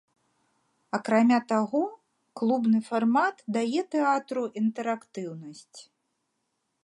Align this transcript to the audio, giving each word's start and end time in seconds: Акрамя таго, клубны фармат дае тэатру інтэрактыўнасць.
Акрамя 0.97 1.37
таго, 1.51 1.81
клубны 2.41 2.79
фармат 2.89 3.35
дае 3.57 3.81
тэатру 3.93 4.43
інтэрактыўнасць. 4.65 5.79